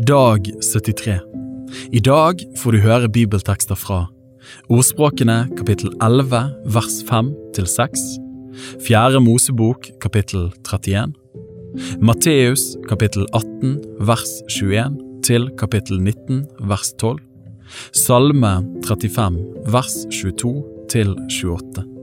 Dag 0.00 0.44
73. 0.60 1.20
I 1.92 2.00
dag 2.00 2.42
får 2.60 2.72
du 2.72 2.78
høre 2.84 3.08
bibeltekster 3.08 3.78
fra 3.80 4.02
Ordspråkene 4.68 5.46
kapittel 5.56 5.88
11 6.04 6.42
vers 6.74 6.98
5 7.08 7.30
til 7.56 7.64
6, 7.64 8.02
Fjerde 8.84 9.22
Mosebok 9.24 9.88
kapittel 10.04 10.50
31, 10.68 11.16
Matteus 12.04 12.76
kapittel 12.90 13.24
18 13.32 13.80
vers 14.04 14.36
21 14.52 15.00
til 15.24 15.48
kapittel 15.56 16.02
19 16.04 16.44
vers 16.68 16.92
12, 17.00 17.16
Salme 17.96 18.54
35 18.84 19.72
vers 19.72 20.00
22 20.12 20.56
til 20.92 21.16
28. 21.16 21.95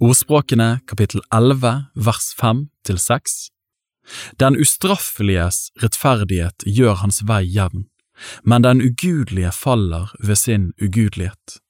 Ordspråkene 0.00 0.80
kapittel 0.90 1.22
11 1.34 1.74
vers 1.94 2.30
5 2.40 2.68
til 2.86 2.98
6 2.98 3.34
Den 4.40 4.56
ustraffeliges 4.60 5.70
rettferdighet 5.82 6.66
gjør 6.66 7.00
hans 7.02 7.22
vei 7.28 7.42
jevn, 7.48 7.86
men 8.44 8.64
den 8.66 8.82
ugudelige 8.84 9.52
faller 9.52 10.12
ved 10.20 10.40
sin 10.40 10.72
ugudelighet. 10.82 11.60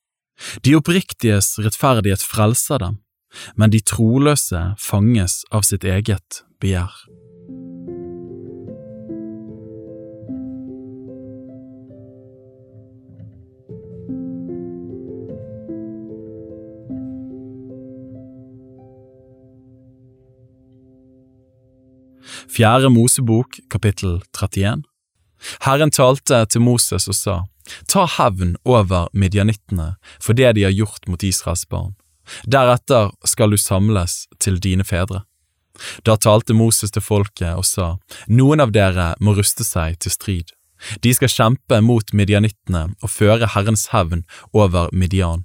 De 0.66 0.75
oppriktiges 0.75 1.55
rettferdighet 1.62 2.23
frelser 2.27 2.83
dem, 2.83 2.98
men 3.56 3.70
de 3.70 3.80
troløse 3.80 4.62
fanges 4.78 5.42
av 5.55 5.67
sitt 5.67 5.87
eget 5.87 6.42
begjær. 6.62 6.91
Fjerde 22.55 22.89
Mosebok 22.89 23.56
kapittel 23.69 24.20
31 24.39 24.84
Herren 25.65 25.91
talte 25.91 26.45
til 26.47 26.62
Moses 26.62 27.09
og 27.11 27.17
sa, 27.19 27.33
Ta 27.91 28.05
hevn 28.06 28.53
over 28.62 29.09
midjanittene 29.11 29.89
for 30.23 30.39
det 30.39 30.53
de 30.55 30.62
har 30.62 30.75
gjort 30.77 31.09
mot 31.11 31.25
Israels 31.27 31.65
barn. 31.67 31.97
Deretter 32.47 33.11
skal 33.27 33.51
du 33.51 33.59
samles 33.59 34.28
til 34.39 34.61
dine 34.62 34.87
fedre. 34.87 35.25
Da 36.06 36.15
talte 36.15 36.55
Moses 36.55 36.95
til 36.95 37.03
folket 37.03 37.59
og 37.59 37.67
sa, 37.67 37.89
Noen 38.31 38.62
av 38.62 38.71
dere 38.71 39.09
må 39.19 39.34
ruste 39.34 39.67
seg 39.67 39.98
til 39.98 40.15
strid. 40.15 40.55
De 41.03 41.11
skal 41.17 41.34
kjempe 41.34 41.81
mot 41.83 42.15
midjanittene 42.15 42.84
og 43.03 43.15
føre 43.17 43.50
Herrens 43.56 43.89
hevn 43.91 44.23
over 44.53 44.95
Midian. 44.95 45.43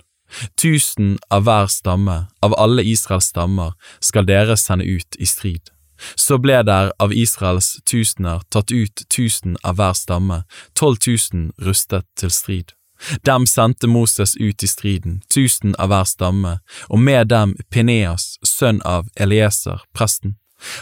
Tusen 0.61 1.17
av 1.33 1.50
hver 1.50 1.73
stamme, 1.73 2.22
av 2.45 2.53
alle 2.53 2.86
Israels 2.86 3.33
stammer, 3.33 3.73
skal 3.98 4.30
dere 4.30 4.61
sende 4.61 4.86
ut 4.86 5.17
i 5.17 5.26
strid. 5.26 5.73
Så 6.16 6.38
ble 6.38 6.61
der 6.64 6.92
av 7.00 7.14
Israels 7.14 7.78
tusener 7.86 8.44
tatt 8.50 8.72
ut 8.72 9.05
tusen 9.09 9.58
av 9.64 9.80
hver 9.80 9.95
stamme, 9.97 10.44
tolv 10.73 11.00
tusen 11.03 11.50
rustet 11.59 12.08
til 12.19 12.33
strid. 12.33 12.75
Dem 13.23 13.45
sendte 13.47 13.88
Moses 13.88 14.36
ut 14.36 14.64
i 14.64 14.67
striden, 14.67 15.22
tusen 15.33 15.75
av 15.80 15.92
hver 15.92 16.08
stamme, 16.08 16.59
og 16.89 17.00
med 17.00 17.31
dem 17.31 17.55
Pineas, 17.72 18.36
sønn 18.44 18.81
av 18.83 19.08
Elieser, 19.16 19.80
presten. 19.95 20.36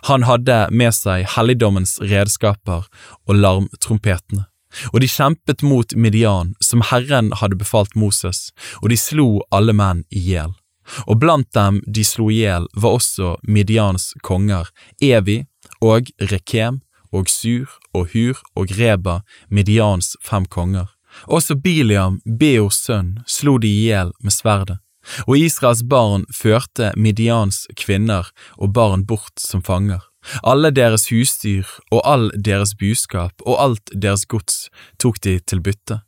Han 0.10 0.26
hadde 0.26 0.68
med 0.74 0.96
seg 0.98 1.28
helligdommens 1.36 2.00
redskaper 2.02 2.88
og 3.28 3.36
larmtrompetene. 3.38 4.48
Og 4.92 5.02
de 5.02 5.08
kjempet 5.10 5.64
mot 5.64 5.94
Midian, 5.96 6.56
som 6.62 6.84
Herren 6.90 7.32
hadde 7.40 7.60
befalt 7.60 7.96
Moses, 7.96 8.52
og 8.82 8.90
de 8.92 8.98
slo 9.00 9.28
alle 9.54 9.74
menn 9.78 10.04
i 10.10 10.22
hjel. 10.32 10.58
Og 11.06 11.20
blant 11.20 11.50
dem 11.56 11.82
de 11.88 12.04
slo 12.08 12.30
i 12.32 12.42
hjel 12.44 12.68
var 12.76 12.98
også 13.00 13.36
Midians 13.44 14.14
konger, 14.24 14.70
Evi 15.02 15.44
og 15.82 16.12
Rekem 16.32 16.82
og 17.12 17.30
Sur 17.32 17.68
og 17.94 18.12
Hur 18.14 18.42
og 18.56 18.72
Reba, 18.80 19.22
Midians 19.50 20.16
fem 20.22 20.46
konger. 20.46 20.88
Også 21.26 21.56
Biliam, 21.56 22.20
Beors 22.26 22.84
sønn, 22.86 23.18
slo 23.26 23.58
de 23.58 23.70
i 23.70 23.88
hjel 23.88 24.12
med 24.24 24.36
sverdet. 24.36 24.78
Og 25.26 25.40
Israels 25.40 25.84
barn 25.88 26.26
førte 26.36 26.92
Midians 27.00 27.66
kvinner 27.80 28.28
og 28.58 28.74
barn 28.76 29.06
bort 29.08 29.40
som 29.40 29.64
fanger. 29.64 30.04
Alle 30.44 30.74
deres 30.76 31.08
husdyr 31.08 31.68
og 31.92 32.02
all 32.04 32.28
deres 32.36 32.76
buskap 32.76 33.46
og 33.46 33.56
alt 33.64 33.94
deres 33.96 34.26
gods 34.28 34.68
tok 35.00 35.22
de 35.24 35.38
til 35.40 35.64
bytte. 35.64 36.02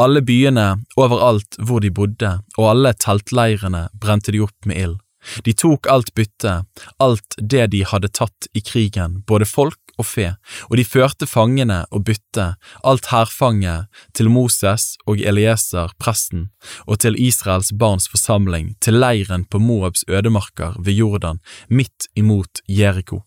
Alle 0.00 0.22
byene 0.22 0.68
overalt 0.96 1.58
hvor 1.58 1.82
de 1.84 1.90
bodde, 1.90 2.36
og 2.56 2.70
alle 2.70 2.94
teltleirene 2.94 3.88
brente 4.00 4.34
de 4.34 4.44
opp 4.44 4.68
med 4.68 4.82
ild. 4.82 5.00
De 5.42 5.52
tok 5.52 5.88
alt 5.90 6.12
byttet, 6.14 6.66
alt 7.02 7.36
det 7.40 7.66
de 7.72 7.82
hadde 7.88 8.12
tatt 8.14 8.48
i 8.54 8.62
krigen, 8.62 9.22
både 9.26 9.48
folk 9.48 9.80
og 9.98 10.06
fe, 10.06 10.28
og 10.68 10.76
de 10.78 10.84
førte 10.86 11.26
fangene 11.26 11.82
og 11.90 12.04
byttet, 12.08 12.60
alt 12.86 13.10
hærfanget, 13.10 13.88
til 14.14 14.30
Moses 14.30 14.94
og 15.08 15.20
Elieser, 15.20 15.94
presten, 15.98 16.50
og 16.86 17.00
til 17.02 17.18
Israels 17.18 17.72
barns 17.74 18.08
forsamling, 18.12 18.74
til 18.80 19.00
leiren 19.00 19.46
på 19.50 19.58
Moabs 19.62 20.04
ødemarker 20.08 20.76
ved 20.78 21.00
Jordan, 21.00 21.40
midt 21.68 22.10
imot 22.14 22.62
Jeriko. 22.68 23.24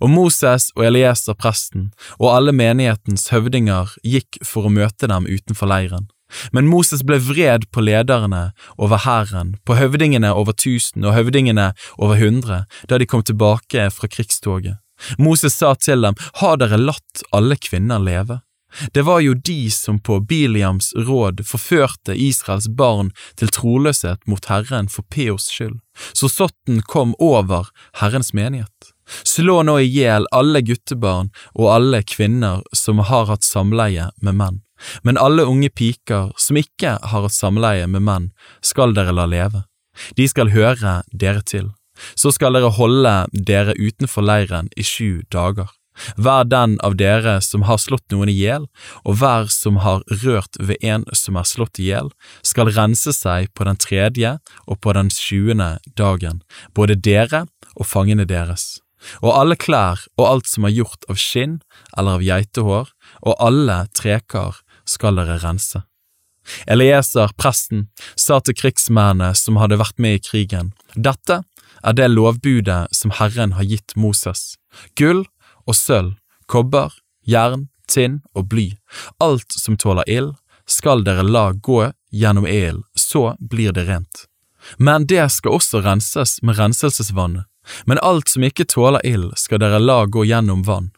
Og 0.00 0.10
Moses 0.10 0.70
og 0.76 0.86
Elieser 0.88 1.36
presten 1.38 1.90
og 2.18 2.32
alle 2.34 2.54
menighetens 2.56 3.28
høvdinger 3.32 3.94
gikk 4.04 4.40
for 4.46 4.68
å 4.68 4.74
møte 4.74 5.10
dem 5.10 5.28
utenfor 5.28 5.70
leiren. 5.70 6.08
Men 6.52 6.68
Moses 6.68 7.02
ble 7.04 7.18
vred 7.20 7.66
på 7.72 7.84
lederne 7.84 8.52
over 8.80 9.02
hæren, 9.04 9.56
på 9.68 9.76
høvdingene 9.76 10.32
over 10.32 10.56
tusen 10.56 11.04
og 11.04 11.16
høvdingene 11.16 11.72
over 11.98 12.20
hundre, 12.20 12.64
da 12.88 12.98
de 12.98 13.08
kom 13.08 13.24
tilbake 13.24 13.90
fra 13.92 14.08
krigstoget. 14.08 14.80
Moses 15.18 15.58
sa 15.58 15.74
til 15.74 16.04
dem, 16.06 16.16
har 16.40 16.56
dere 16.60 16.78
latt 16.80 17.24
alle 17.34 17.58
kvinner 17.60 18.00
leve? 18.00 18.40
Det 18.92 19.02
var 19.04 19.20
jo 19.20 19.34
de 19.34 19.70
som 19.70 19.98
på 20.00 20.20
Biliams 20.24 20.92
råd 20.96 21.42
forførte 21.44 22.16
Israels 22.16 22.70
barn 22.72 23.10
til 23.36 23.52
troløshet 23.52 24.24
mot 24.26 24.48
Herren 24.48 24.88
for 24.88 25.04
Peos 25.12 25.50
skyld, 25.52 25.76
så 26.16 26.30
sotten 26.32 26.80
kom 26.88 27.12
over 27.20 27.68
Herrens 28.00 28.32
menighet. 28.32 28.91
Slå 29.24 29.62
nå 29.66 29.78
i 29.82 29.88
hjel 29.88 30.26
alle 30.32 30.62
guttebarn 30.66 31.32
og 31.54 31.70
alle 31.74 32.02
kvinner 32.06 32.62
som 32.76 33.02
har 33.08 33.28
hatt 33.30 33.46
samleie 33.46 34.10
med 34.22 34.38
menn, 34.38 34.62
men 35.02 35.20
alle 35.20 35.46
unge 35.48 35.70
piker 35.70 36.32
som 36.36 36.58
ikke 36.60 36.96
har 37.02 37.28
hatt 37.28 37.36
samleie 37.36 37.86
med 37.86 38.06
menn, 38.08 38.32
skal 38.62 38.94
dere 38.96 39.14
la 39.14 39.28
leve. 39.28 39.64
De 40.16 40.26
skal 40.28 40.52
høre 40.54 41.02
dere 41.12 41.44
til. 41.44 41.70
Så 42.16 42.32
skal 42.32 42.56
dere 42.56 42.72
holde 42.72 43.14
dere 43.32 43.76
utenfor 43.76 44.24
leiren 44.24 44.70
i 44.76 44.84
sju 44.86 45.22
dager. 45.30 45.68
Hver 46.16 46.46
den 46.48 46.78
av 46.80 46.96
dere 46.96 47.36
som 47.44 47.66
har 47.68 47.76
slått 47.80 48.14
noen 48.14 48.30
i 48.32 48.36
hjel, 48.36 48.64
og 49.04 49.18
hver 49.20 49.50
som 49.52 49.80
har 49.84 50.00
rørt 50.22 50.56
ved 50.58 50.80
en 50.80 51.04
som 51.12 51.36
er 51.36 51.48
slått 51.48 51.80
i 51.82 51.90
hjel, 51.90 52.08
skal 52.42 52.72
rense 52.72 53.12
seg 53.12 53.52
på 53.52 53.66
den 53.68 53.76
tredje 53.76 54.38
og 54.66 54.80
på 54.80 54.94
den 54.96 55.12
sjuende 55.12 55.76
dagen, 55.98 56.40
både 56.74 56.96
dere 56.96 57.44
og 57.76 57.86
fangene 57.86 58.24
deres. 58.28 58.80
Og 59.22 59.32
alle 59.34 59.56
klær 59.58 60.02
og 60.18 60.26
alt 60.26 60.50
som 60.50 60.66
er 60.66 60.76
gjort 60.76 61.06
av 61.10 61.18
skinn 61.20 61.60
eller 61.96 62.18
av 62.18 62.26
geitehår, 62.26 62.92
og 63.26 63.40
alle 63.42 63.86
trekar 63.96 64.60
skal 64.88 65.18
dere 65.18 65.40
rense. 65.42 65.82
Elieser, 66.66 67.30
presten, 67.38 67.86
sa 68.18 68.40
til 68.42 68.56
krigsmennene 68.58 69.30
som 69.38 69.60
hadde 69.60 69.78
vært 69.78 70.00
med 70.02 70.18
i 70.18 70.22
krigen, 70.22 70.72
dette 70.94 71.42
er 71.82 71.94
det 71.98 72.08
lovbudet 72.10 72.86
som 72.94 73.14
Herren 73.18 73.54
har 73.58 73.66
gitt 73.66 73.94
Moses. 73.98 74.56
Gull 74.98 75.24
og 75.66 75.76
sølv, 75.78 76.16
kobber, 76.50 76.90
jern, 77.26 77.68
tinn 77.90 78.20
og 78.34 78.48
bly, 78.50 78.72
alt 79.22 79.54
som 79.54 79.78
tåler 79.78 80.08
ild, 80.10 80.34
skal 80.66 81.02
dere 81.06 81.24
la 81.26 81.50
gå 81.52 81.90
gjennom 82.12 82.46
ilden, 82.46 82.84
så 82.94 83.34
blir 83.38 83.72
det 83.72 83.86
rent. 83.88 84.26
Men 84.78 85.06
det 85.10 85.24
skal 85.34 85.58
også 85.58 85.82
renses 85.82 86.38
med 86.42 86.58
renselsesvannet, 86.58 87.48
men 87.86 88.00
alt 88.02 88.28
som 88.28 88.44
ikke 88.46 88.66
tåler 88.68 89.04
ild, 89.06 89.32
skal 89.36 89.62
dere 89.62 89.80
la 89.82 90.04
gå 90.06 90.24
gjennom 90.28 90.64
vann. 90.66 90.90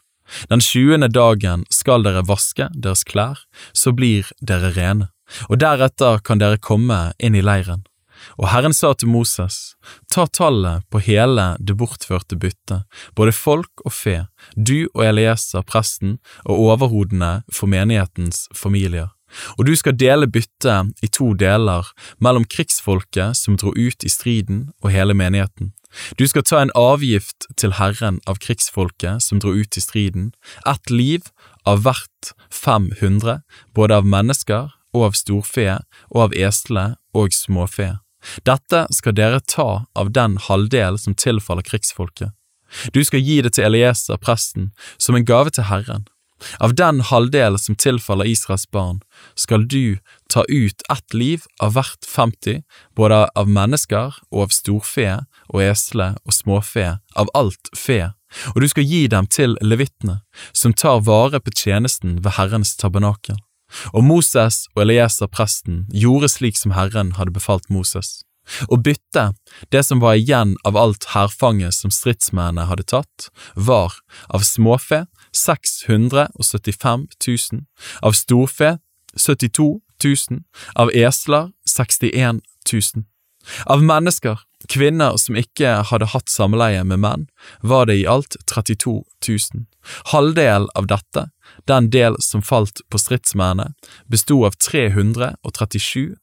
Den 0.49 0.61
tjuende 0.61 1.07
dagen 1.07 1.65
skal 1.69 2.05
dere 2.05 2.25
vaske 2.25 2.69
deres 2.73 3.03
klær, 3.05 3.43
så 3.73 3.93
blir 3.93 4.31
dere 4.41 4.73
rene, 4.73 5.09
og 5.49 5.59
deretter 5.61 6.23
kan 6.25 6.41
dere 6.41 6.61
komme 6.61 7.11
inn 7.19 7.37
i 7.37 7.43
leiren. 7.45 7.85
Og 8.39 8.47
Herren 8.49 8.73
sa 8.73 8.93
til 8.95 9.11
Moses, 9.11 9.75
ta 10.09 10.25
tallet 10.25 10.85
på 10.89 11.01
hele 11.03 11.51
det 11.59 11.75
bortførte 11.77 12.37
byttet, 12.39 12.87
både 13.13 13.35
folk 13.35 13.83
og 13.85 13.93
fe, 13.93 14.17
du 14.55 14.87
og 14.93 15.03
Elieser 15.05 15.65
presten 15.67 16.17
og 16.45 16.63
overhodene 16.71 17.43
for 17.51 17.69
menighetens 17.69 18.47
familier. 18.55 19.11
Og 19.59 19.65
du 19.67 19.73
skal 19.75 19.97
dele 19.99 20.29
byttet 20.31 21.03
i 21.03 21.09
to 21.11 21.33
deler 21.37 21.87
mellom 22.23 22.45
krigsfolket 22.47 23.35
som 23.37 23.57
dro 23.59 23.73
ut 23.75 24.05
i 24.05 24.11
striden 24.11 24.69
og 24.81 24.93
hele 24.95 25.17
menigheten. 25.17 25.73
Du 26.19 26.27
skal 26.27 26.43
ta 26.43 26.61
en 26.61 26.73
avgift 26.75 27.47
til 27.57 27.75
Herren 27.79 28.19
av 28.27 28.39
krigsfolket 28.43 29.23
som 29.23 29.39
dro 29.39 29.53
ut 29.55 29.77
i 29.77 29.83
striden, 29.83 30.31
ett 30.67 30.89
liv 30.89 31.29
av 31.65 31.83
hvert 31.85 32.33
500, 32.51 33.41
både 33.75 34.01
av 34.01 34.07
mennesker 34.07 34.73
og 34.95 35.09
av 35.09 35.19
storfe 35.19 35.79
og 36.11 36.21
av 36.27 36.35
esle 36.47 36.87
og 37.15 37.35
småfe. 37.35 37.95
Dette 38.47 38.85
skal 38.95 39.15
dere 39.17 39.43
ta 39.45 39.85
av 39.93 40.11
den 40.11 40.39
halvdel 40.41 40.97
som 40.99 41.15
tilfaller 41.15 41.65
krigsfolket. 41.65 42.33
Du 42.91 43.03
skal 43.05 43.21
gi 43.21 43.39
det 43.45 43.53
til 43.55 43.69
Elieser, 43.69 44.17
presten, 44.17 44.71
som 44.97 45.15
en 45.15 45.25
gave 45.25 45.53
til 45.53 45.69
Herren. 45.69 46.07
Av 46.59 46.73
den 46.75 46.99
halvdel 46.99 47.55
som 47.61 47.77
tilfaller 47.79 48.27
Israels 48.27 48.65
barn, 48.71 48.99
skal 49.39 49.67
du 49.71 49.97
ta 50.29 50.43
ut 50.49 50.83
ett 50.91 51.13
liv 51.13 51.45
av 51.63 51.77
hvert 51.77 52.05
50, 52.05 52.63
både 52.95 53.21
av 53.35 53.49
mennesker 53.49 54.17
og 54.31 54.47
av 54.47 54.55
storfe 54.55 55.21
og 55.53 55.63
esle 55.63 56.13
og 56.25 56.35
småfe, 56.35 56.87
av 57.15 57.31
alt 57.37 57.71
fe, 57.77 58.11
og 58.53 58.61
du 58.61 58.67
skal 58.67 58.87
gi 58.87 59.05
dem 59.11 59.27
til 59.31 59.57
levittene, 59.61 60.19
som 60.53 60.73
tar 60.73 61.03
vare 61.07 61.39
på 61.39 61.53
tjenesten 61.55 62.19
ved 62.23 62.37
Herrens 62.39 62.75
tabernakel. 62.79 63.39
Og 63.93 64.03
Moses 64.05 64.65
og 64.75 64.85
Elieser 64.85 65.29
presten 65.31 65.85
gjorde 65.93 66.29
slik 66.31 66.57
som 66.59 66.75
Herren 66.75 67.15
hadde 67.19 67.33
befalt 67.35 67.69
Moses. 67.73 68.21
Å 68.69 68.77
bytte 68.77 69.31
det 69.73 69.81
som 69.87 70.01
var 70.03 70.19
igjen 70.19 70.53
av 70.67 70.77
alt 70.77 71.09
hærfanget 71.15 71.73
som 71.73 71.93
stridsmennene 71.93 72.67
hadde 72.69 72.85
tatt, 72.91 73.29
var 73.55 73.97
av 74.29 74.45
småfe 74.45 75.05
675 75.35 77.07
000, 77.25 77.63
av 78.05 78.13
storfe 78.13 78.77
72 79.17 79.81
000, 80.03 80.43
av 80.75 80.93
esler 80.93 81.51
61 81.65 82.43
000. 82.71 83.05
Av 83.65 83.83
mennesker, 83.83 84.39
kvinner 84.71 85.17
som 85.21 85.37
ikke 85.39 85.81
hadde 85.89 86.11
hatt 86.13 86.31
samleie 86.31 86.83
med 86.87 87.01
menn, 87.03 87.25
var 87.61 87.87
det 87.89 87.97
i 88.01 88.07
alt 88.09 88.37
32 88.51 89.03
000. 89.27 89.65
Halvdelen 90.11 90.69
av 90.75 90.87
dette, 90.89 91.29
den 91.69 91.89
del 91.93 92.17
som 92.23 92.41
falt 92.41 92.81
på 92.89 92.97
stridsmennene, 93.01 93.73
bestod 94.09 94.47
av 94.49 94.57
337 94.61 96.15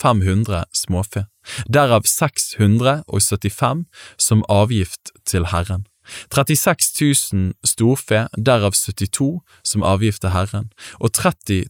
500 0.00 0.64
småfe, 0.72 1.26
derav 1.68 2.08
675 2.08 3.84
som 4.16 4.44
avgift 4.48 5.12
til 5.24 5.52
Herren. 5.52 5.86
36 6.30 7.32
000 7.32 7.52
storfe, 7.64 8.28
derav 8.36 8.72
72 8.72 9.40
som 9.64 9.82
avgift 9.82 10.22
til 10.22 10.30
Herren, 10.30 10.70
og 11.00 11.12
30 11.12 11.66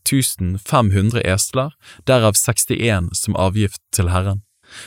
500 0.60 1.22
esler, 1.24 1.72
derav 2.06 2.36
61 2.36 3.14
som 3.16 3.36
avgift 3.36 3.80
til 3.92 4.12
Herren. 4.12 4.45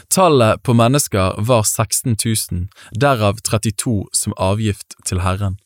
Tallet 0.10 0.64
på 0.64 0.74
mennesker 0.74 1.38
var 1.38 1.64
16 1.64 2.18
000, 2.26 2.68
derav 2.92 3.42
32 3.44 4.06
som 4.14 4.36
avgift 4.38 4.96
til 5.06 5.24
Herren. 5.26 5.58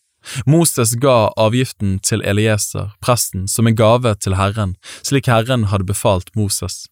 Moses 0.48 0.96
ga 0.96 1.34
avgiften 1.38 1.98
til 2.00 2.24
Elieser, 2.24 2.94
presten, 3.04 3.48
som 3.48 3.68
en 3.68 3.76
gave 3.76 4.16
til 4.16 4.38
Herren, 4.40 4.78
slik 5.04 5.28
Herren 5.28 5.68
hadde 5.72 5.90
befalt 5.90 6.32
Moses. 6.36 6.86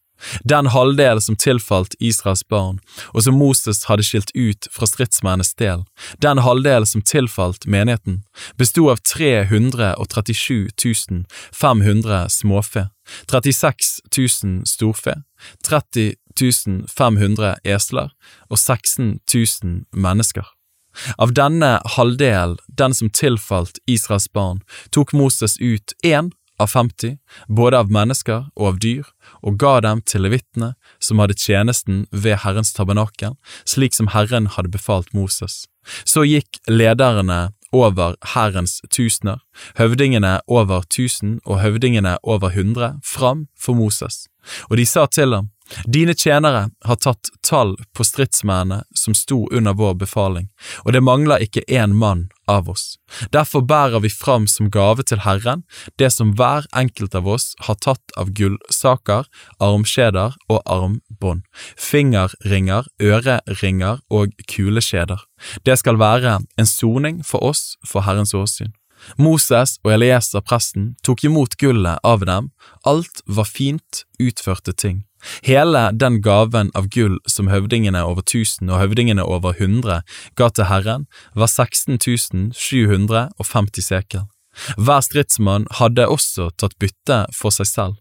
Den 0.44 0.70
halvdel 0.74 1.22
som 1.22 1.36
tilfalt 1.36 1.96
Israels 2.00 2.44
barn, 2.48 2.80
og 3.14 3.24
som 3.26 3.38
Moses 3.40 3.86
hadde 3.90 4.06
skilt 4.06 4.32
ut 4.36 4.68
fra 4.72 4.88
stridsmennenes 4.90 5.54
del, 5.60 5.86
den 6.22 6.42
halvdel 6.46 6.86
som 6.88 7.02
tilfalt 7.02 7.66
menigheten, 7.66 8.24
bestod 8.58 8.92
av 8.96 9.04
337 9.06 10.70
500 11.52 12.30
småfe, 12.30 12.90
36 13.28 14.02
000 14.18 14.66
storfe, 14.66 15.24
30 15.66 16.16
500 16.88 17.56
esler 17.66 18.10
og 18.50 18.58
16 18.58 19.20
000 19.34 19.86
mennesker. 19.92 20.46
Av 21.18 21.32
denne 21.34 21.80
halvdel, 21.96 22.58
den 22.68 22.94
som 22.94 23.10
tilfalt 23.10 23.80
Israels 23.88 24.28
barn, 24.32 24.60
tok 24.92 25.14
Moses 25.16 25.58
ut 25.62 25.96
én 26.04 26.32
av 26.62 26.72
50, 26.72 27.18
både 27.50 27.80
av 27.82 27.92
mennesker 27.94 28.48
og 28.56 28.68
av 28.72 28.80
dyr, 28.84 29.08
og 29.42 29.58
ga 29.62 29.80
dem 29.86 30.04
til 30.06 30.26
levitene 30.26 30.74
som 31.02 31.22
hadde 31.22 31.38
tjenesten 31.40 32.06
ved 32.12 32.42
Herrens 32.46 32.74
tabernakel, 32.78 33.38
slik 33.66 33.98
som 33.98 34.12
Herren 34.16 34.50
hadde 34.56 34.74
befalt 34.74 35.14
Moses. 35.18 35.66
Så 36.06 36.24
gikk 36.28 36.62
lederne 36.70 37.50
over 37.72 38.18
hærens 38.34 38.82
tusener, 38.92 39.40
høvdingene 39.80 40.40
over 40.48 40.84
tusen 40.92 41.40
og 41.46 41.62
høvdingene 41.64 42.18
over 42.24 42.52
hundre 42.56 42.98
fram 43.06 43.48
for 43.58 43.80
Moses, 43.80 44.28
og 44.70 44.78
de 44.78 44.86
sa 44.86 45.08
til 45.08 45.34
ham, 45.38 45.50
Dine 45.86 46.14
tjenere 46.18 46.70
har 46.86 47.00
tatt 47.00 47.32
tall 47.46 47.76
på 47.96 48.06
stridsmennene 48.06 48.84
som 48.98 49.16
sto 49.18 49.46
under 49.52 49.76
vår 49.78 49.96
befaling, 50.04 50.50
og 50.86 50.94
det 50.96 51.04
mangler 51.04 51.44
ikke 51.44 51.64
én 51.68 51.96
mann 51.98 52.30
av 52.52 52.70
oss. 52.70 52.98
Derfor 53.32 53.64
bærer 53.68 54.04
vi 54.04 54.12
fram 54.12 54.48
som 54.48 54.72
gave 54.72 55.04
til 55.08 55.24
Herren 55.26 55.64
det 56.00 56.12
som 56.14 56.34
hver 56.36 56.68
enkelt 56.76 57.16
av 57.16 57.28
oss 57.28 57.52
har 57.68 57.80
tatt 57.84 58.16
av 58.20 58.34
gullsaker, 58.38 59.28
armskjeder 59.60 60.36
og 60.50 60.62
armbånd, 60.66 61.46
fingerringer, 61.78 62.88
øreringer 63.02 64.04
og 64.10 64.36
kuleskjeder. 64.52 65.24
Det 65.66 65.80
skal 65.80 66.00
være 66.02 66.40
en 66.58 66.70
soning 66.70 67.24
for 67.26 67.44
oss 67.44 67.76
for 67.88 68.08
Herrens 68.08 68.36
åsyn. 68.38 68.76
Moses 69.18 69.80
og 69.86 69.96
Elieser 69.96 70.44
presten 70.46 70.92
tok 71.06 71.24
imot 71.26 71.58
gullet 71.62 72.02
av 72.06 72.26
dem, 72.28 72.52
alt 72.86 73.24
var 73.26 73.50
fint 73.50 74.04
utførte 74.22 74.76
ting. 74.78 75.02
Hele 75.48 75.90
den 75.94 76.22
gaven 76.22 76.72
av 76.76 76.90
gull 76.94 77.20
som 77.30 77.50
høvdingene 77.52 78.04
over 78.06 78.26
tusen 78.26 78.70
og 78.70 78.82
høvdingene 78.82 79.24
over 79.26 79.58
hundre 79.60 80.02
ga 80.36 80.50
til 80.50 80.70
Herren, 80.72 81.08
var 81.36 81.52
16 81.52 82.00
750 82.54 83.86
sekel. 83.86 84.28
Hver 84.78 85.02
stridsmann 85.06 85.68
hadde 85.80 86.08
også 86.08 86.52
tatt 86.60 86.78
bytte 86.80 87.26
for 87.36 87.56
seg 87.56 87.70
selv. 87.70 88.00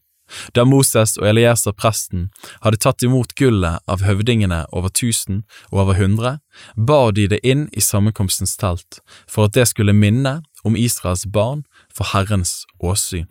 Da 0.54 0.64
Moses 0.64 1.16
og 1.18 1.26
Elieser 1.30 1.74
presten 1.74 2.28
hadde 2.62 2.78
tatt 2.82 3.02
imot 3.06 3.34
gullet 3.38 3.82
av 3.90 4.04
høvdingene 4.06 4.62
over 4.70 4.92
tusen 4.94 5.42
og 5.72 5.84
over 5.84 5.98
hundre, 5.98 6.36
bar 6.76 7.10
de 7.16 7.26
det 7.32 7.40
inn 7.42 7.66
i 7.72 7.82
sammenkomstens 7.82 8.56
telt, 8.60 9.00
for 9.26 9.48
at 9.48 9.58
det 9.58 9.66
skulle 9.70 9.96
minne 9.96 10.40
om 10.62 10.78
Israels 10.78 11.26
barn 11.26 11.64
for 11.90 12.12
Herrens 12.14 12.64
åsyn. 12.78 13.26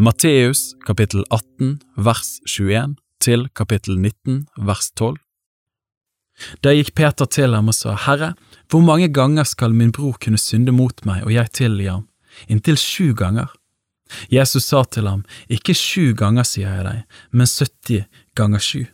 Matteus 0.00 0.78
kapittel 0.86 1.26
18 1.28 1.74
vers 2.00 2.38
21 2.48 2.94
til 3.20 3.42
kapittel 3.52 3.98
19 3.98 4.46
vers 4.64 4.86
12. 4.96 5.18
Da 6.64 6.72
gikk 6.72 6.94
Peter 6.96 7.28
til 7.28 7.52
ham 7.52 7.68
og 7.68 7.76
sa, 7.76 7.92
Herre, 8.06 8.30
hvor 8.72 8.80
mange 8.80 9.10
ganger 9.12 9.44
skal 9.44 9.76
min 9.76 9.92
bror 9.92 10.16
kunne 10.16 10.40
synde 10.40 10.72
mot 10.72 11.04
meg 11.04 11.26
og 11.26 11.34
jeg 11.34 11.52
tilgi 11.52 11.90
ham? 11.90 12.06
Inntil 12.48 12.80
sju 12.80 13.12
ganger. 13.12 13.52
Jesus 14.32 14.70
sa 14.72 14.86
til 14.88 15.04
ham, 15.04 15.26
Ikke 15.52 15.76
sju 15.76 16.14
ganger, 16.16 16.48
sier 16.48 16.72
jeg 16.80 16.88
deg, 16.88 17.04
men 17.36 17.52
70 17.52 18.08
ganger 18.40 18.64
sju. 18.70 18.86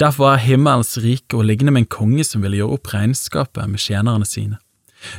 Derfor 0.00 0.32
er 0.32 0.46
himmelens 0.48 0.96
rike 0.96 1.36
å 1.36 1.44
ligne 1.44 1.76
med 1.76 1.84
en 1.84 1.92
konge 1.92 2.24
som 2.24 2.40
ville 2.40 2.56
gjøre 2.62 2.80
opp 2.80 2.94
regnskapet 2.96 3.68
med 3.68 3.84
tjenerne 3.84 4.24
sine. 4.24 4.56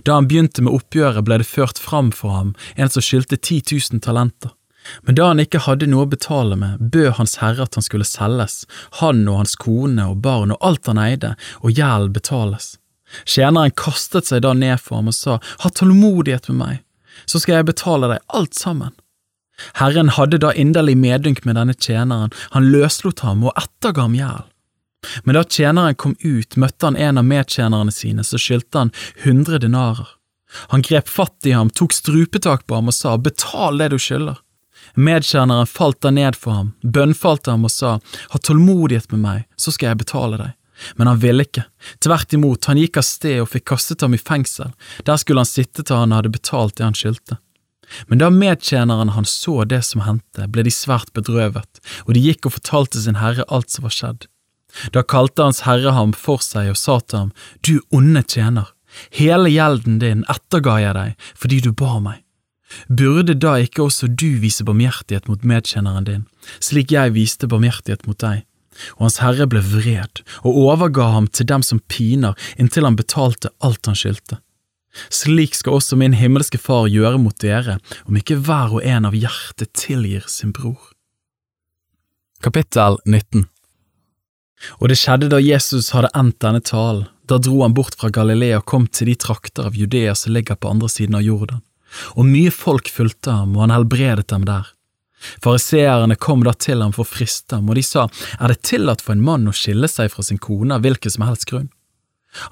Da 0.02 0.18
han 0.18 0.26
begynte 0.26 0.66
med 0.66 0.74
oppgjøret, 0.74 1.22
ble 1.22 1.38
det 1.44 1.54
ført 1.54 1.78
fram 1.78 2.10
for 2.10 2.34
ham 2.34 2.56
en 2.74 2.90
som 2.90 3.06
skyldte 3.06 3.38
10 3.38 3.78
000 3.94 4.02
talenter. 4.02 4.58
Men 5.02 5.16
da 5.16 5.30
han 5.32 5.42
ikke 5.44 5.64
hadde 5.66 5.90
noe 5.90 6.06
å 6.08 6.12
betale 6.12 6.58
med, 6.60 6.82
bød 6.94 7.16
Hans 7.20 7.38
Herre 7.42 7.66
at 7.66 7.78
han 7.78 7.86
skulle 7.86 8.08
selges, 8.08 8.64
han 9.00 9.26
og 9.28 9.42
hans 9.42 9.56
kone 9.60 10.06
og 10.12 10.22
barn 10.26 10.54
og 10.56 10.62
alt 10.66 10.90
han 10.92 11.02
eide, 11.02 11.36
og 11.62 11.76
gjelden 11.76 12.16
betales. 12.16 12.76
Tjeneren 13.26 13.74
kastet 13.74 14.30
seg 14.30 14.44
da 14.46 14.54
ned 14.54 14.78
for 14.82 15.00
ham 15.00 15.10
og 15.10 15.18
sa, 15.18 15.40
Ha 15.64 15.70
tålmodighet 15.74 16.50
med 16.52 16.60
meg, 16.60 16.82
så 17.26 17.42
skal 17.42 17.60
jeg 17.60 17.72
betale 17.72 18.12
deg 18.12 18.26
alt 18.40 18.58
sammen. 18.58 18.94
Herren 19.80 20.14
hadde 20.16 20.40
da 20.40 20.54
inderlig 20.56 20.96
medynk 20.98 21.44
med 21.46 21.58
denne 21.60 21.76
tjeneren, 21.76 22.32
han 22.54 22.70
løslot 22.72 23.26
ham 23.26 23.44
og 23.44 23.58
etterga 23.60 24.06
ham 24.08 24.16
gjeld. 24.16 24.48
Men 25.24 25.36
da 25.36 25.44
tjeneren 25.44 25.96
kom 25.96 26.16
ut, 26.20 26.58
møtte 26.60 26.88
han 26.88 27.00
en 27.00 27.20
av 27.20 27.28
medtjenerne 27.28 27.92
sine, 27.92 28.24
så 28.24 28.40
skyldte 28.40 28.84
han 28.84 28.94
hundre 29.24 29.60
dinarer. 29.60 30.08
Han 30.74 30.82
grep 30.82 31.08
fatt 31.08 31.46
i 31.46 31.54
ham, 31.54 31.70
tok 31.70 31.94
strupetak 31.94 32.66
på 32.68 32.80
ham 32.80 32.90
og 32.90 32.96
sa, 32.96 33.16
Betal 33.18 33.80
det 33.80 33.92
du 33.94 34.00
skylder. 34.02 34.40
Medtjeneren 34.96 35.68
falt 35.68 36.02
da 36.02 36.12
ned 36.14 36.38
for 36.38 36.56
ham, 36.56 36.72
bønnfalte 36.84 37.52
ham 37.52 37.68
og 37.68 37.74
sa, 37.74 37.98
Ha 38.30 38.40
tålmodighet 38.40 39.12
med 39.12 39.20
meg, 39.26 39.46
så 39.58 39.72
skal 39.72 39.92
jeg 39.92 40.02
betale 40.06 40.40
deg. 40.40 40.56
Men 40.96 41.08
han 41.12 41.20
ville 41.20 41.44
ikke, 41.44 41.66
tvert 42.00 42.34
imot, 42.34 42.66
han 42.66 42.80
gikk 42.80 43.02
av 43.02 43.06
sted 43.08 43.42
og 43.44 43.50
fikk 43.52 43.68
kastet 43.74 44.02
ham 44.06 44.16
i 44.16 44.22
fengsel, 44.22 44.72
der 45.06 45.20
skulle 45.20 45.44
han 45.44 45.50
sitte 45.50 45.84
til 45.84 46.00
han 46.00 46.16
hadde 46.16 46.32
betalt 46.32 46.78
det 46.78 46.88
han 46.88 46.96
skyldte. 46.96 47.40
Men 48.08 48.22
da 48.22 48.30
medtjeneren 48.30 49.16
hans 49.16 49.34
så 49.34 49.64
det 49.66 49.82
som 49.88 50.04
hendte, 50.06 50.48
ble 50.48 50.64
de 50.66 50.74
svært 50.74 51.12
bedrøvet, 51.18 51.82
og 52.06 52.14
de 52.16 52.24
gikk 52.24 52.48
og 52.48 52.56
fortalte 52.60 53.02
sin 53.02 53.20
herre 53.20 53.48
alt 53.50 53.74
som 53.74 53.88
var 53.88 53.96
skjedd. 53.96 54.28
Da 54.94 55.02
kalte 55.02 55.48
hans 55.48 55.64
herre 55.66 55.96
ham 55.96 56.14
for 56.14 56.44
seg 56.46 56.70
og 56.72 56.78
sa 56.78 57.00
til 57.02 57.24
ham, 57.26 57.32
Du 57.66 57.82
onde 57.90 58.22
tjener, 58.24 58.70
hele 59.10 59.50
gjelden 59.50 60.00
din 60.00 60.26
etterga 60.30 60.78
jeg 60.82 60.98
deg 60.98 61.30
fordi 61.36 61.62
du 61.66 61.72
ba 61.74 61.98
meg. 62.04 62.22
Burde 62.88 63.34
da 63.34 63.56
ikke 63.58 63.88
også 63.88 64.08
du 64.08 64.38
vise 64.44 64.66
barmhjertighet 64.66 65.30
mot 65.30 65.46
medkjenneren 65.48 66.06
din, 66.06 66.28
slik 66.62 66.94
jeg 66.94 67.16
viste 67.16 67.50
barmhjertighet 67.50 68.06
mot 68.10 68.20
deg? 68.22 68.46
og 68.98 69.08
hans 69.08 69.20
herre 69.24 69.48
ble 69.50 69.62
vred 69.66 70.22
og 70.42 70.60
overga 70.66 71.10
ham 71.16 71.28
til 71.28 71.50
dem 71.50 71.66
som 71.66 71.82
piner 71.92 72.38
inntil 72.62 72.88
han 72.88 73.00
betalte 73.00 73.52
alt 73.66 73.90
han 73.90 73.98
skyldte. 73.98 74.40
Slik 75.14 75.54
skal 75.56 75.78
også 75.78 76.00
min 76.00 76.16
himmelske 76.18 76.58
Far 76.58 76.88
gjøre 76.90 77.20
mot 77.22 77.38
dere, 77.42 77.78
om 78.10 78.18
ikke 78.18 78.40
hver 78.42 78.74
og 78.80 78.86
en 78.86 79.06
av 79.06 79.16
hjertet 79.16 79.72
tilgir 79.78 80.26
sin 80.28 80.54
bror. 80.56 80.80
Kapittel 82.44 82.98
19 83.06 83.46
Og 84.80 84.90
det 84.90 84.98
skjedde 85.00 85.30
da 85.32 85.40
Jesus 85.44 85.92
hadde 85.96 86.12
endt 86.18 86.40
denne 86.42 86.64
talen, 86.66 87.08
da 87.30 87.38
dro 87.38 87.62
han 87.62 87.76
bort 87.78 88.00
fra 88.00 88.10
Galilea 88.10 88.64
og 88.64 88.66
kom 88.66 88.88
til 88.88 89.12
de 89.12 89.16
trakter 89.20 89.68
av 89.70 89.78
Judea 89.78 90.16
som 90.18 90.34
ligger 90.34 90.58
på 90.58 90.72
andre 90.72 90.90
siden 90.90 91.20
av 91.20 91.28
Jordan, 91.28 91.62
og 92.16 92.28
mye 92.28 92.52
folk 92.54 92.92
fulgte 92.92 93.34
ham, 93.34 93.56
og 93.58 93.66
han 93.66 93.76
helbredet 93.76 94.30
dem 94.32 94.46
der. 94.50 94.70
Fariseerne 95.44 96.16
kom 96.16 96.46
da 96.48 96.54
til 96.56 96.82
ham 96.84 96.94
for 96.96 97.04
å 97.04 97.12
friste 97.12 97.58
ham, 97.58 97.68
og 97.70 97.76
de 97.76 97.84
sa, 97.84 98.08
er 98.40 98.54
det 98.54 98.64
tillatt 98.68 99.04
for 99.04 99.16
en 99.16 99.26
mann 99.26 99.50
å 99.50 99.56
skille 99.56 99.90
seg 99.92 100.12
fra 100.14 100.24
sin 100.24 100.40
kone 100.40 100.78
av 100.78 100.86
hvilken 100.86 101.12
som 101.12 101.28
helst 101.28 101.50
grunn? 101.50 101.68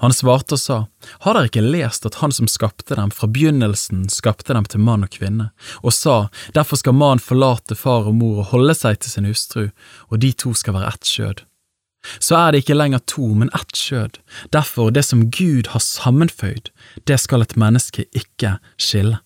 Han 0.02 0.12
svarte 0.12 0.56
og 0.56 0.60
sa, 0.60 0.76
Har 1.22 1.36
dere 1.36 1.46
ikke 1.46 1.62
lest 1.62 2.06
at 2.06 2.18
Han 2.18 2.32
som 2.34 2.48
skapte 2.50 2.96
dem 2.98 3.12
fra 3.14 3.28
begynnelsen 3.30 4.08
skapte 4.10 4.56
dem 4.56 4.66
til 4.66 4.82
mann 4.82 5.06
og 5.06 5.12
kvinne, 5.14 5.52
og 5.82 5.94
sa, 5.94 6.16
Derfor 6.54 6.80
skal 6.80 6.96
mannen 6.98 7.22
forlate 7.22 7.78
far 7.78 8.08
og 8.10 8.16
mor 8.18 8.42
og 8.42 8.50
holde 8.52 8.74
seg 8.74 8.98
til 8.98 9.14
sin 9.14 9.28
hustru, 9.30 9.68
og 10.10 10.18
de 10.24 10.32
to 10.32 10.54
skal 10.58 10.74
være 10.74 10.90
ett 10.94 11.06
skjød. 11.06 11.44
Så 12.22 12.36
er 12.38 12.52
det 12.52 12.62
ikke 12.62 12.78
lenger 12.78 13.02
to, 13.06 13.26
men 13.34 13.50
ett 13.54 13.74
skjød, 13.74 14.18
derfor 14.54 14.90
det 14.90 15.04
som 15.06 15.28
Gud 15.30 15.70
har 15.74 15.82
sammenføyd, 15.82 16.70
det 17.06 17.18
skal 17.20 17.42
et 17.42 17.56
menneske 17.58 18.06
ikke 18.14 18.58
skille. 18.78 19.18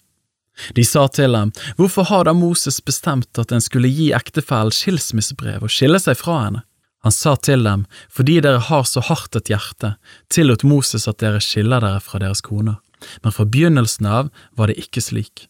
De 0.77 0.85
sa 0.85 1.07
til 1.09 1.35
ham, 1.35 1.53
Hvorfor 1.79 2.09
har 2.11 2.27
da 2.29 2.35
Moses 2.37 2.81
bestemt 2.85 3.39
at 3.41 3.53
en 3.53 3.65
skulle 3.65 3.91
gi 3.91 4.13
ektefellen 4.17 4.75
skilsmissebrev 4.75 5.65
og 5.65 5.73
skille 5.73 6.01
seg 6.03 6.19
fra 6.21 6.39
henne? 6.45 6.65
Han 7.03 7.15
sa 7.15 7.35
til 7.37 7.65
dem, 7.67 7.87
Fordi 8.11 8.41
dere 8.41 8.61
har 8.69 8.85
så 8.87 9.03
hardt 9.03 9.37
et 9.37 9.51
hjerte, 9.51 9.97
tillot 10.31 10.63
Moses 10.65 11.09
at 11.09 11.19
dere 11.19 11.41
skiller 11.41 11.83
dere 11.83 12.01
fra 12.01 12.21
deres 12.23 12.45
koner, 12.45 12.79
men 13.25 13.35
fra 13.35 13.45
begynnelsen 13.45 14.07
av 14.07 14.31
var 14.55 14.71
det 14.71 14.79
ikke 14.79 15.03
slik. 15.03 15.49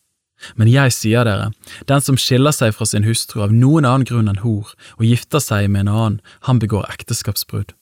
Men 0.59 0.71
jeg 0.71 0.95
sier 0.95 1.27
dere, 1.29 1.53
den 1.87 2.03
som 2.03 2.19
skiller 2.19 2.55
seg 2.55 2.73
fra 2.75 2.87
sin 2.89 3.07
hustru 3.07 3.43
av 3.45 3.53
noen 3.55 3.87
annen 3.87 4.07
grunn 4.09 4.31
enn 4.31 4.43
hor, 4.43 4.73
og 4.99 5.07
gifter 5.07 5.43
seg 5.43 5.69
med 5.71 5.87
en 5.87 5.93
annen, 5.93 6.21
han 6.49 6.59
begår 6.63 6.89
ekteskapsbrudd. 6.91 7.77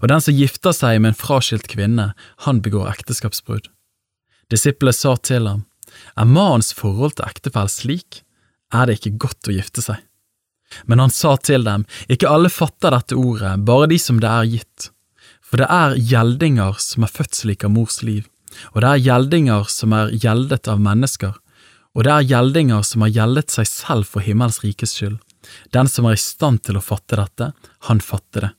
Og 0.00 0.08
den 0.08 0.22
som 0.24 0.34
gifter 0.34 0.72
seg 0.72 1.00
med 1.02 1.12
en 1.12 1.18
fraskilt 1.18 1.68
kvinne, 1.68 2.12
han 2.46 2.62
begår 2.64 2.88
ekteskapsbrudd. 2.94 3.68
Disiplene 4.50 4.94
sa 4.94 5.16
til 5.18 5.48
ham, 5.50 5.66
er 6.16 6.28
mannens 6.28 6.72
forhold 6.76 7.16
til 7.18 7.28
ektefelle 7.28 7.72
slik, 7.72 8.22
er 8.74 8.86
det 8.86 8.98
ikke 8.98 9.16
godt 9.26 9.50
å 9.50 9.56
gifte 9.56 9.84
seg. 9.84 10.02
Men 10.90 10.98
han 10.98 11.12
sa 11.14 11.36
til 11.38 11.64
dem, 11.66 11.84
ikke 12.10 12.30
alle 12.30 12.50
fatter 12.50 12.94
dette 12.94 13.18
ordet, 13.18 13.54
bare 13.66 13.88
de 13.90 13.98
som 14.02 14.18
det 14.22 14.30
er 14.30 14.50
gitt. 14.56 14.90
For 15.46 15.62
det 15.62 15.68
er 15.70 15.94
gjeldinger 15.94 16.80
som 16.82 17.06
er 17.06 17.12
født 17.12 17.38
slik 17.38 17.64
av 17.66 17.72
mors 17.76 18.00
liv, 18.02 18.26
og 18.74 18.82
det 18.82 18.90
er 18.90 19.04
gjeldinger 19.04 19.70
som 19.70 19.94
er 19.94 20.10
gjeldet 20.14 20.68
av 20.70 20.82
mennesker, 20.82 21.36
og 21.96 22.04
det 22.04 22.12
er 22.12 22.28
gjeldinger 22.32 22.82
som 22.84 23.06
har 23.06 23.14
gjeldet 23.14 23.54
seg 23.54 23.68
selv 23.70 24.10
for 24.10 24.26
himmels 24.26 24.60
rikes 24.64 24.96
skyld. 24.98 25.20
Den 25.72 25.88
som 25.88 26.08
er 26.08 26.16
i 26.16 26.20
stand 26.20 26.64
til 26.66 26.76
å 26.76 26.84
fatte 26.84 27.16
dette, 27.16 27.52
han 27.88 28.02
fatter 28.02 28.48
det. 28.48 28.52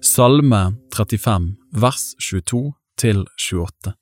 Salme 0.00 0.76
35, 0.94 1.56
vers 1.72 2.14
22 2.18 2.72
til 2.96 3.26
28. 3.36 3.94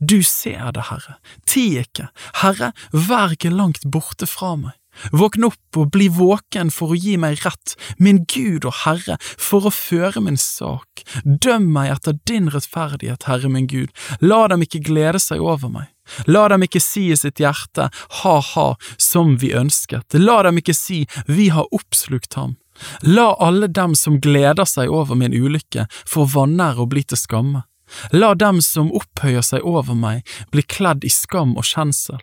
Du 0.00 0.20
ser 0.22 0.72
det, 0.76 0.88
Herre, 0.90 1.16
ti 1.48 1.78
ikke, 1.80 2.10
Herre, 2.42 2.72
vær 2.92 3.36
ikke 3.36 3.52
langt 3.52 3.86
borte 3.88 4.28
fra 4.28 4.56
meg. 4.58 4.76
Våkn 5.14 5.46
opp 5.46 5.78
og 5.78 5.92
bli 5.94 6.08
våken 6.12 6.72
for 6.74 6.92
å 6.92 6.98
gi 6.98 7.14
meg 7.20 7.40
rett, 7.46 7.76
min 8.02 8.24
Gud 8.28 8.66
og 8.68 8.74
Herre, 8.82 9.16
for 9.20 9.68
å 9.68 9.72
føre 9.72 10.20
min 10.24 10.36
sak. 10.40 11.04
Døm 11.24 11.70
meg 11.72 11.94
etter 11.94 12.18
din 12.28 12.50
rettferdighet, 12.52 13.24
Herre 13.30 13.48
min 13.52 13.70
Gud, 13.70 13.94
la 14.20 14.42
dem 14.50 14.66
ikke 14.66 14.82
glede 14.90 15.22
seg 15.22 15.40
over 15.40 15.72
meg. 15.72 15.88
La 16.26 16.48
dem 16.50 16.66
ikke 16.66 16.82
si 16.82 17.06
i 17.14 17.16
sitt 17.16 17.40
hjerte 17.40 17.86
ha-ha, 18.20 18.68
som 18.98 19.36
vi 19.40 19.54
ønsket, 19.56 20.18
la 20.18 20.40
dem 20.48 20.58
ikke 20.60 20.74
si 20.76 21.04
vi 21.30 21.48
har 21.54 21.70
oppslukt 21.70 22.34
ham. 22.36 22.58
La 23.02 23.34
alle 23.38 23.68
dem 23.68 23.94
som 23.94 24.20
gleder 24.20 24.68
seg 24.68 24.90
over 24.90 25.18
min 25.18 25.34
ulykke, 25.34 25.86
få 26.06 26.26
vanære 26.34 26.84
og 26.84 26.90
bli 26.94 27.04
til 27.04 27.20
skamme. 27.20 27.64
La 28.12 28.34
dem 28.34 28.60
som 28.62 28.92
opphøyer 28.94 29.44
seg 29.44 29.66
over 29.66 29.96
meg, 29.98 30.22
bli 30.52 30.62
kledd 30.62 31.04
i 31.04 31.10
skam 31.10 31.56
og 31.58 31.66
kjensel. 31.66 32.20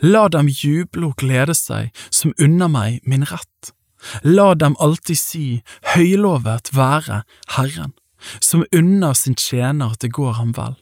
La 0.00 0.28
dem 0.32 0.48
juble 0.48 1.10
og 1.10 1.18
glede 1.20 1.56
seg, 1.58 1.90
som 2.10 2.32
unner 2.40 2.70
meg 2.70 3.00
min 3.04 3.26
rett. 3.28 3.74
La 4.22 4.52
dem 4.54 4.76
alltid 4.80 5.18
si, 5.18 5.46
høylovet 5.94 6.72
være 6.76 7.22
Herren, 7.56 7.92
som 8.40 8.64
unner 8.72 9.16
sin 9.18 9.36
tjener 9.36 9.92
at 9.92 10.04
det 10.04 10.14
går 10.16 10.38
ham 10.40 10.54
vel. 10.56 10.76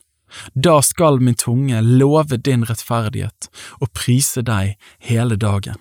Da 0.54 0.80
skal 0.82 1.20
min 1.20 1.36
tunge 1.36 1.80
love 1.82 2.38
din 2.40 2.64
rettferdighet 2.64 3.50
og 3.80 3.92
prise 3.92 4.42
deg 4.46 4.76
hele 4.98 5.36
dagen. 5.36 5.80